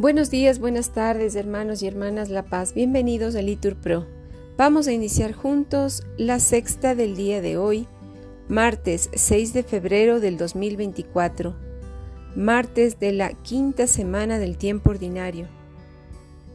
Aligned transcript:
Buenos 0.00 0.30
días, 0.30 0.60
buenas 0.60 0.94
tardes, 0.94 1.34
hermanos 1.34 1.82
y 1.82 1.86
hermanas 1.86 2.30
La 2.30 2.46
Paz. 2.46 2.72
Bienvenidos 2.72 3.36
a 3.36 3.42
Litur 3.42 3.76
Pro. 3.76 4.06
Vamos 4.56 4.88
a 4.88 4.92
iniciar 4.92 5.34
juntos 5.34 6.04
la 6.16 6.40
sexta 6.40 6.94
del 6.94 7.16
día 7.16 7.42
de 7.42 7.58
hoy, 7.58 7.86
martes 8.48 9.10
6 9.12 9.52
de 9.52 9.62
febrero 9.62 10.18
del 10.18 10.38
2024, 10.38 11.54
martes 12.34 12.98
de 12.98 13.12
la 13.12 13.34
quinta 13.34 13.86
semana 13.86 14.38
del 14.38 14.56
tiempo 14.56 14.88
ordinario. 14.88 15.48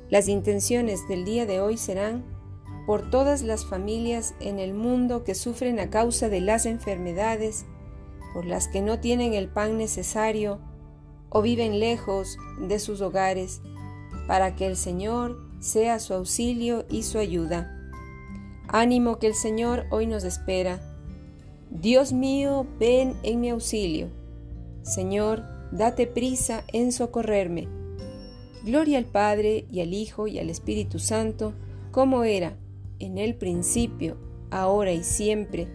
Las 0.09 0.27
intenciones 0.27 1.08
del 1.08 1.23
día 1.23 1.46
de 1.46 1.62
hoy 1.62 1.77
serán 1.77 2.23
por 2.88 3.12
todas 3.12 3.44
las 3.44 3.64
familias 3.64 4.34
en 4.40 4.58
el 4.58 4.73
mundo 4.73 5.23
que 5.23 5.36
sufren 5.36 5.80
a 5.80 5.91
causa 5.91 6.30
de 6.30 6.41
las 6.41 6.66
enfermedades, 6.66 7.68
por 8.34 8.48
las 8.48 8.68
que 8.68 8.82
no 8.82 9.00
tienen 9.00 9.36
el 9.36 9.50
pan 9.50 9.77
necesario, 9.77 10.62
o 11.30 11.42
viven 11.42 11.80
lejos 11.80 12.38
de 12.60 12.80
sus 12.80 13.02
hogares, 13.02 13.62
para 14.28 14.56
que 14.56 14.66
el 14.66 14.76
Señor 14.76 15.38
sea 15.60 16.00
su 16.00 16.14
auxilio 16.14 16.86
y 16.90 17.04
su 17.04 17.18
ayuda. 17.18 17.72
Ánimo 18.68 19.20
que 19.20 19.28
el 19.28 19.36
Señor 19.36 19.86
hoy 19.90 20.08
nos 20.08 20.24
espera. 20.24 20.82
Dios 21.70 22.14
mío, 22.14 22.66
ven 22.80 23.16
en 23.24 23.40
mi 23.40 23.50
auxilio. 23.50 24.10
Señor, 24.84 25.44
date 25.72 26.08
prisa 26.08 26.64
en 26.72 26.92
socorrerme. 26.92 27.68
Gloria 28.64 28.98
al 28.98 29.06
Padre 29.06 29.66
y 29.72 29.82
al 29.82 29.94
Hijo 29.94 30.28
y 30.28 30.40
al 30.40 30.50
Espíritu 30.50 31.00
Santo, 31.00 31.54
como 31.92 32.23
era 32.23 32.58
en 33.00 33.18
el 33.18 33.36
principio, 33.36 34.18
ahora 34.52 34.92
y 34.92 35.04
siempre, 35.04 35.68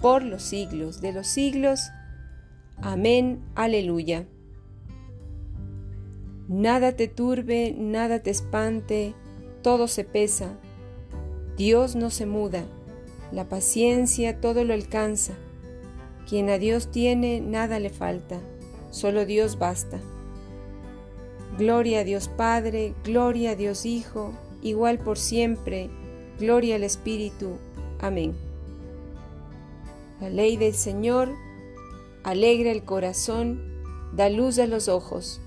por 0.00 0.22
los 0.22 0.42
siglos 0.42 1.00
de 1.00 1.12
los 1.12 1.26
siglos. 1.26 1.80
Amén. 2.76 3.44
Aleluya. 3.54 4.26
Nada 6.48 6.92
te 6.92 7.08
turbe, 7.08 7.74
nada 7.76 8.22
te 8.22 8.30
espante, 8.30 9.14
todo 9.62 9.88
se 9.88 10.04
pesa. 10.04 10.58
Dios 11.56 11.96
no 11.96 12.10
se 12.10 12.26
muda, 12.26 12.64
la 13.32 13.48
paciencia 13.48 14.40
todo 14.40 14.64
lo 14.64 14.74
alcanza. 14.74 15.34
Quien 16.28 16.50
a 16.50 16.58
Dios 16.58 16.90
tiene, 16.90 17.40
nada 17.40 17.78
le 17.78 17.90
falta, 17.90 18.40
solo 18.90 19.24
Dios 19.24 19.58
basta. 19.58 20.00
Gloria 21.56 22.00
a 22.00 22.04
Dios 22.04 22.28
Padre, 22.28 22.94
gloria 23.04 23.52
a 23.52 23.56
Dios 23.56 23.86
Hijo, 23.86 24.32
igual 24.62 24.98
por 24.98 25.16
siempre, 25.16 25.88
gloria 26.38 26.76
al 26.76 26.82
Espíritu. 26.82 27.58
Amén. 28.00 28.34
La 30.20 30.28
ley 30.28 30.56
del 30.56 30.74
Señor 30.74 31.30
alegra 32.22 32.70
el 32.70 32.84
corazón, 32.84 33.62
da 34.12 34.28
luz 34.28 34.58
a 34.58 34.66
los 34.66 34.88
ojos. 34.88 35.40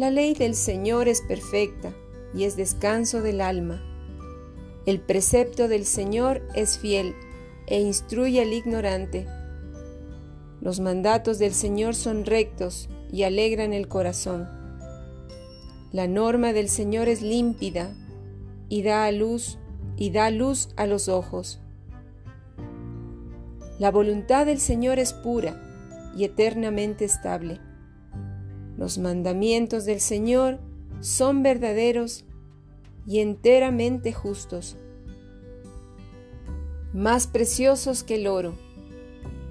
La 0.00 0.10
ley 0.10 0.32
del 0.32 0.54
Señor 0.54 1.08
es 1.08 1.20
perfecta 1.20 1.92
y 2.34 2.44
es 2.44 2.56
descanso 2.56 3.20
del 3.20 3.42
alma. 3.42 3.82
El 4.86 4.98
precepto 4.98 5.68
del 5.68 5.84
Señor 5.84 6.40
es 6.54 6.78
fiel 6.78 7.14
e 7.66 7.82
instruye 7.82 8.40
al 8.40 8.54
ignorante. 8.54 9.26
Los 10.62 10.80
mandatos 10.80 11.38
del 11.38 11.52
Señor 11.52 11.94
son 11.94 12.24
rectos 12.24 12.88
y 13.12 13.24
alegran 13.24 13.74
el 13.74 13.88
corazón. 13.88 14.48
La 15.92 16.08
norma 16.08 16.54
del 16.54 16.70
Señor 16.70 17.06
es 17.08 17.20
límpida 17.20 17.94
y 18.70 18.82
da 18.82 19.04
a 19.04 19.12
luz 19.12 19.58
y 19.98 20.12
da 20.12 20.30
luz 20.30 20.70
a 20.76 20.86
los 20.86 21.10
ojos. 21.10 21.60
La 23.78 23.90
voluntad 23.90 24.46
del 24.46 24.60
Señor 24.60 24.98
es 24.98 25.12
pura 25.12 25.60
y 26.16 26.24
eternamente 26.24 27.04
estable. 27.04 27.60
Los 28.80 28.96
mandamientos 28.96 29.84
del 29.84 30.00
Señor 30.00 30.58
son 31.00 31.42
verdaderos 31.42 32.24
y 33.06 33.18
enteramente 33.18 34.14
justos, 34.14 34.78
más 36.94 37.26
preciosos 37.26 38.02
que 38.04 38.14
el 38.14 38.26
oro, 38.26 38.54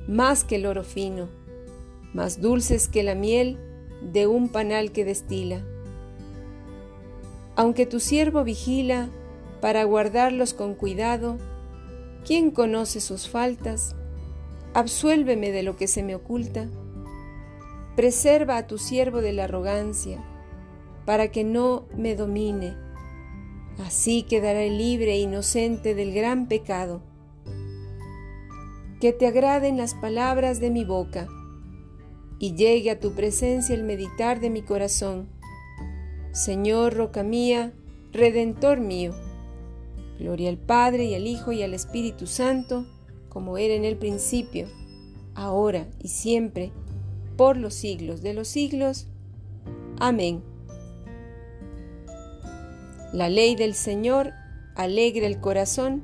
más 0.08 0.44
que 0.44 0.56
el 0.56 0.66
oro 0.66 0.84
fino, 0.84 1.30
más 2.12 2.42
dulces 2.42 2.88
que 2.88 3.04
la 3.04 3.14
miel 3.14 3.60
de 4.02 4.26
un 4.26 4.50
panal 4.50 4.92
que 4.92 5.06
destila. 5.06 5.64
Aunque 7.56 7.86
tu 7.86 8.00
siervo 8.00 8.44
vigila 8.44 9.12
para 9.62 9.84
guardarlos 9.84 10.56
con 10.56 10.74
cuidado, 10.74 11.38
¿quién 12.26 12.50
conoce 12.50 13.00
sus 13.00 13.30
faltas? 13.30 13.96
Absuélveme 14.74 15.52
de 15.52 15.62
lo 15.62 15.78
que 15.78 15.88
se 15.88 16.02
me 16.02 16.16
oculta 16.16 16.68
Preserva 18.00 18.56
a 18.56 18.66
tu 18.66 18.78
siervo 18.78 19.20
de 19.20 19.34
la 19.34 19.44
arrogancia, 19.44 20.24
para 21.06 21.34
que 21.34 21.44
no 21.44 21.86
me 21.98 22.16
domine. 22.16 22.78
Así 23.86 24.24
quedaré 24.24 24.70
libre 24.70 25.16
e 25.16 25.20
inocente 25.20 25.96
del 25.96 26.14
gran 26.14 26.48
pecado. 26.48 27.02
Que 29.02 29.12
te 29.12 29.28
agraden 29.28 29.76
las 29.76 29.96
palabras 29.96 30.62
de 30.62 30.70
mi 30.70 30.86
boca, 30.86 31.28
y 32.40 32.56
llegue 32.56 32.90
a 32.90 33.02
tu 33.02 33.16
presencia 33.16 33.76
el 33.76 33.84
meditar 33.84 34.40
de 34.40 34.50
mi 34.50 34.62
corazón. 34.62 35.28
Señor, 36.32 36.94
roca 36.94 37.24
mía, 37.24 37.74
redentor 38.14 38.80
mío. 38.80 39.14
Gloria 40.18 40.48
al 40.48 40.58
Padre 40.58 41.04
y 41.04 41.16
al 41.16 41.28
Hijo 41.28 41.52
y 41.52 41.64
al 41.64 41.74
Espíritu 41.74 42.28
Santo, 42.28 42.86
como 43.28 43.58
era 43.58 43.74
en 43.74 43.84
el 43.84 43.98
principio, 43.98 44.70
ahora 45.36 45.90
y 46.02 46.08
siempre, 46.08 46.72
por 47.40 47.56
los 47.56 47.74
siglos 47.74 48.22
de 48.22 48.34
los 48.34 48.50
siglos. 48.50 49.08
Amén. 49.98 50.44
La 53.14 53.30
ley 53.30 53.56
del 53.56 53.76
Señor 53.76 54.34
alegra 54.76 55.26
el 55.26 55.40
corazón 55.40 56.04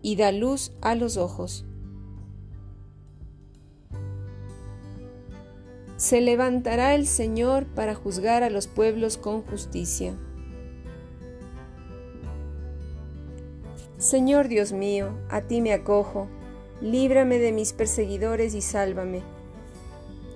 y 0.00 0.14
da 0.14 0.30
luz 0.30 0.70
a 0.80 0.94
los 0.94 1.16
ojos. 1.16 1.66
Se 5.96 6.20
levantará 6.20 6.94
el 6.94 7.08
Señor 7.08 7.66
para 7.66 7.96
juzgar 7.96 8.44
a 8.44 8.50
los 8.50 8.68
pueblos 8.68 9.18
con 9.18 9.42
justicia. 9.42 10.14
Señor 13.98 14.46
Dios 14.46 14.72
mío, 14.72 15.18
a 15.30 15.40
ti 15.40 15.60
me 15.60 15.72
acojo, 15.72 16.28
líbrame 16.80 17.38
de 17.38 17.50
mis 17.50 17.72
perseguidores 17.72 18.54
y 18.54 18.60
sálvame 18.60 19.34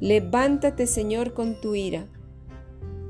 Levántate, 0.00 0.86
Señor, 0.86 1.32
con 1.32 1.58
tu 1.58 1.74
ira. 1.74 2.06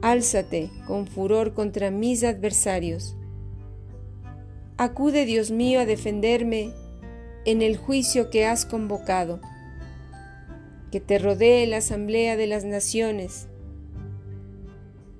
Álzate 0.02 0.70
con 0.86 1.08
furor 1.08 1.52
contra 1.52 1.90
mis 1.90 2.22
adversarios. 2.22 3.16
Acude, 4.76 5.24
Dios 5.24 5.50
mío, 5.50 5.80
a 5.80 5.84
defenderme 5.84 6.70
en 7.44 7.60
el 7.60 7.76
juicio 7.76 8.30
que 8.30 8.46
has 8.46 8.64
convocado. 8.64 9.40
Que 10.92 11.00
te 11.00 11.18
rodee 11.18 11.66
la 11.66 11.78
asamblea 11.78 12.36
de 12.36 12.46
las 12.46 12.64
naciones 12.64 13.48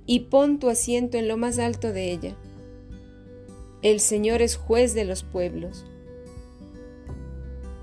y 0.07 0.21
pon 0.21 0.61
tu 0.61 0.69
asiento 0.69 1.19
en 1.19 1.27
lo 1.27 1.37
más 1.37 1.59
alto 1.59 1.93
de 1.93 2.13
ella. 2.13 2.37
El 3.83 3.99
Señor 3.99 4.41
es 4.41 4.57
juez 4.57 4.95
de 4.95 5.05
los 5.05 5.25
pueblos. 5.25 5.85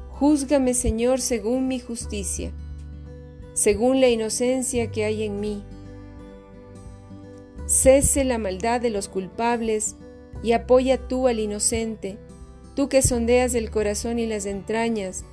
Júzgame, 0.08 0.74
Señor, 0.74 1.20
según 1.20 1.68
mi 1.68 1.82
justicia 1.82 2.54
según 3.54 4.02
la 4.02 4.10
inocencia 4.10 4.92
que 4.92 5.06
hay 5.06 5.24
en 5.24 5.40
mí. 5.40 5.64
Cese 7.66 8.24
la 8.24 8.38
maldad 8.38 8.82
de 8.82 8.90
los 8.90 9.08
culpables 9.08 9.96
y 10.42 10.52
apoya 10.52 11.08
tú 11.08 11.28
al 11.28 11.40
inocente, 11.40 12.18
tú 12.76 12.90
que 12.90 13.02
sondeas 13.02 13.56
el 13.56 13.72
corazón 13.72 14.20
y 14.20 14.26
las 14.26 14.46
entrañas, 14.46 15.24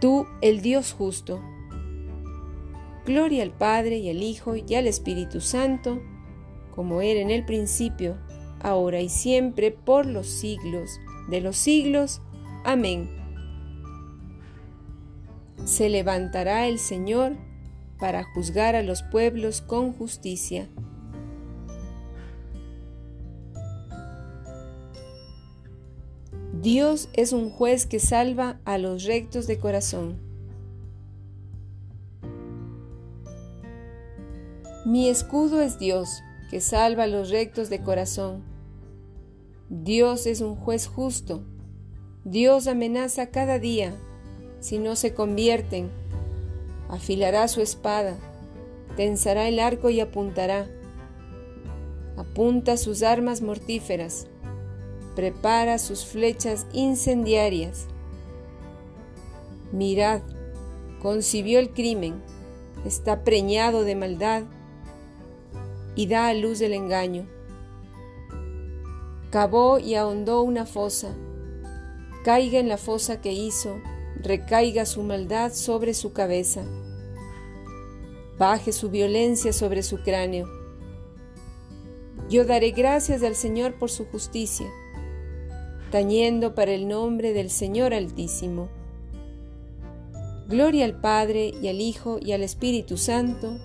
tú 0.00 0.26
el 0.42 0.60
Dios 0.60 0.92
justo. 0.92 1.42
Gloria 3.06 3.42
al 3.42 3.52
Padre 3.52 3.96
y 3.96 4.10
al 4.10 4.22
Hijo 4.22 4.54
y 4.56 4.74
al 4.74 4.86
Espíritu 4.86 5.40
Santo, 5.40 6.02
como 6.74 7.00
era 7.00 7.20
en 7.20 7.30
el 7.30 7.44
principio, 7.46 8.18
ahora 8.60 9.00
y 9.00 9.08
siempre, 9.08 9.70
por 9.70 10.04
los 10.04 10.26
siglos 10.26 11.00
de 11.28 11.40
los 11.40 11.56
siglos. 11.56 12.20
Amén. 12.64 13.17
Se 15.64 15.88
levantará 15.88 16.66
el 16.66 16.78
Señor 16.78 17.36
para 17.98 18.24
juzgar 18.24 18.76
a 18.76 18.82
los 18.82 19.02
pueblos 19.02 19.60
con 19.60 19.92
justicia. 19.92 20.68
Dios 26.60 27.08
es 27.12 27.32
un 27.32 27.50
juez 27.50 27.86
que 27.86 28.00
salva 28.00 28.60
a 28.64 28.78
los 28.78 29.04
rectos 29.04 29.46
de 29.46 29.58
corazón. 29.58 30.18
Mi 34.84 35.08
escudo 35.08 35.60
es 35.60 35.78
Dios, 35.78 36.22
que 36.50 36.60
salva 36.60 37.04
a 37.04 37.06
los 37.06 37.30
rectos 37.30 37.68
de 37.68 37.82
corazón. 37.82 38.42
Dios 39.68 40.26
es 40.26 40.40
un 40.40 40.56
juez 40.56 40.86
justo. 40.86 41.44
Dios 42.24 42.66
amenaza 42.66 43.30
cada 43.30 43.58
día. 43.58 43.94
Si 44.60 44.78
no 44.78 44.96
se 44.96 45.14
convierten, 45.14 45.90
afilará 46.88 47.46
su 47.48 47.60
espada, 47.60 48.16
tensará 48.96 49.48
el 49.48 49.60
arco 49.60 49.90
y 49.90 50.00
apuntará. 50.00 50.68
Apunta 52.16 52.76
sus 52.76 53.02
armas 53.02 53.42
mortíferas, 53.42 54.26
prepara 55.14 55.78
sus 55.78 56.04
flechas 56.04 56.66
incendiarias. 56.72 57.86
Mirad, 59.70 60.22
concibió 61.00 61.60
el 61.60 61.70
crimen, 61.70 62.20
está 62.84 63.22
preñado 63.22 63.84
de 63.84 63.94
maldad 63.94 64.42
y 65.94 66.06
da 66.06 66.28
a 66.28 66.34
luz 66.34 66.60
el 66.60 66.72
engaño. 66.72 67.26
Cavó 69.30 69.78
y 69.78 69.94
ahondó 69.94 70.42
una 70.42 70.64
fosa. 70.64 71.14
Caiga 72.24 72.58
en 72.58 72.68
la 72.68 72.78
fosa 72.78 73.20
que 73.20 73.32
hizo, 73.32 73.76
recaiga 74.16 74.86
su 74.86 75.02
maldad 75.02 75.52
sobre 75.52 75.94
su 75.94 76.12
cabeza. 76.12 76.62
Baje 78.38 78.72
su 78.72 78.90
violencia 78.90 79.52
sobre 79.52 79.82
su 79.82 80.02
cráneo. 80.02 80.48
Yo 82.28 82.44
daré 82.44 82.72
gracias 82.72 83.22
al 83.22 83.34
Señor 83.34 83.74
por 83.74 83.90
su 83.90 84.04
justicia, 84.06 84.66
tañendo 85.90 86.54
para 86.54 86.72
el 86.72 86.88
nombre 86.88 87.32
del 87.32 87.50
Señor 87.50 87.94
Altísimo. 87.94 88.68
Gloria 90.48 90.84
al 90.84 91.00
Padre 91.00 91.52
y 91.60 91.68
al 91.68 91.80
Hijo 91.80 92.18
y 92.20 92.32
al 92.32 92.42
Espíritu 92.42 92.96
Santo, 92.96 93.58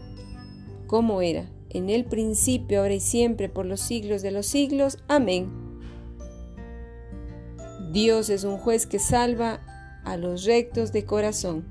como 0.87 1.21
era 1.21 1.49
en 1.69 1.89
el 1.89 2.05
principio, 2.05 2.81
ahora 2.81 2.93
y 2.93 2.99
siempre, 2.99 3.49
por 3.49 3.65
los 3.65 3.81
siglos 3.81 4.21
de 4.21 4.31
los 4.31 4.45
siglos. 4.45 4.99
Amén. 5.07 5.51
Dios 7.91 8.29
es 8.29 8.43
un 8.43 8.57
juez 8.57 8.87
que 8.87 8.99
salva 8.99 9.59
a 10.03 10.17
los 10.17 10.45
rectos 10.45 10.91
de 10.91 11.05
corazón. 11.05 11.65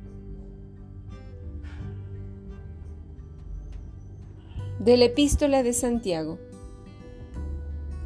De 4.78 4.96
la 4.96 5.06
epístola 5.06 5.62
de 5.62 5.72
Santiago. 5.72 6.38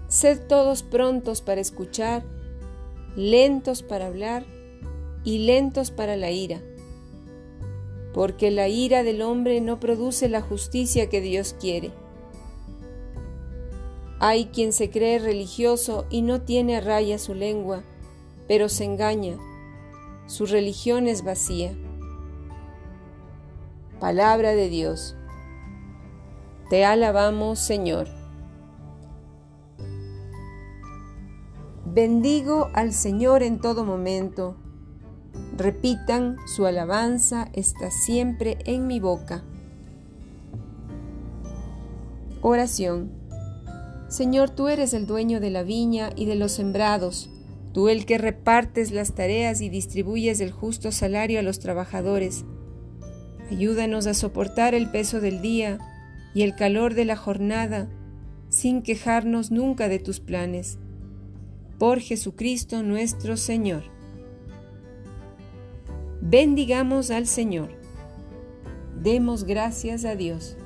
Sed 0.08 0.46
todos 0.46 0.82
prontos 0.82 1.40
para 1.40 1.61
escuchar, 1.61 2.25
lentos 3.17 3.82
para 3.82 4.06
hablar 4.06 4.44
y 5.25 5.38
lentos 5.38 5.90
para 5.90 6.17
la 6.17 6.31
ira 6.31 6.61
porque 8.17 8.50
la 8.50 8.67
ira 8.67 9.02
del 9.02 9.20
hombre 9.20 9.61
no 9.61 9.79
produce 9.79 10.31
la 10.31 10.40
justicia 10.40 11.11
que 11.11 11.20
Dios 11.20 11.55
quiere. 11.61 11.90
Hay 14.20 14.46
quien 14.46 14.72
se 14.72 14.88
cree 14.88 15.19
religioso 15.19 16.06
y 16.08 16.22
no 16.22 16.40
tiene 16.40 16.76
a 16.76 16.81
raya 16.81 17.19
su 17.19 17.34
lengua, 17.34 17.84
pero 18.49 18.70
se 18.70 18.84
engaña. 18.84 19.37
Su 20.26 20.46
religión 20.46 21.06
es 21.06 21.25
vacía. 21.25 21.76
Palabra 24.00 24.52
de 24.52 24.69
Dios. 24.69 25.17
Te 26.70 26.84
alabamos, 26.84 27.58
Señor. 27.58 28.08
Bendigo 31.84 32.69
al 32.75 32.93
Señor 32.93 33.43
en 33.43 33.61
todo 33.61 33.84
momento 33.84 34.56
Repitan, 35.56 36.37
su 36.46 36.67
alabanza 36.67 37.49
está 37.55 37.90
siempre 37.90 38.58
en 38.67 38.87
mi 38.87 39.00
boca. 39.00 39.43
Oración. 42.43 43.11
Señor, 44.08 44.50
tú 44.50 44.69
eres 44.69 44.93
el 44.93 45.06
dueño 45.06 45.40
de 45.40 45.50
la 45.50 45.62
viña 45.62 46.11
y 46.14 46.26
de 46.26 46.37
los 46.37 46.52
sembrados, 46.52 47.31
tú 47.76 47.90
el 47.90 48.06
que 48.06 48.17
repartes 48.17 48.90
las 48.90 49.14
tareas 49.14 49.61
y 49.61 49.69
distribuyes 49.69 50.40
el 50.40 50.50
justo 50.50 50.93
salario 50.93 51.40
a 51.40 51.43
los 51.43 51.58
trabajadores. 51.58 52.46
Ayúdanos 53.50 54.06
a 54.06 54.14
soportar 54.14 54.75
el 54.75 54.90
peso 54.90 55.20
del 55.20 55.43
día 55.43 55.76
y 56.34 56.40
el 56.40 56.55
calor 56.55 56.94
de 56.94 57.05
la 57.05 57.17
jornada 57.17 57.90
sin 58.49 58.81
quejarnos 58.81 59.50
nunca 59.50 59.90
de 59.90 59.99
tus 59.99 60.20
planes. 60.20 60.78
Por 61.78 62.00
Jesucristo 62.00 62.82
nuestro 62.82 63.37
Señor. 63.37 63.82
Bendigamos 66.22 67.11
al 67.11 67.26
Señor. 67.26 67.69
Demos 69.02 69.44
gracias 69.44 70.06
a 70.06 70.17
Dios. 70.17 70.56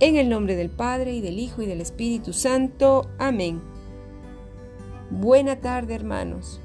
En 0.00 0.16
el 0.16 0.30
nombre 0.30 0.56
del 0.56 0.70
Padre 0.70 1.12
y 1.12 1.20
del 1.20 1.38
Hijo 1.38 1.60
y 1.60 1.66
del 1.66 1.82
Espíritu 1.82 2.32
Santo. 2.32 3.10
Amén. 3.18 3.60
Buena 5.10 5.56
tarde, 5.56 5.94
hermanos. 5.96 6.60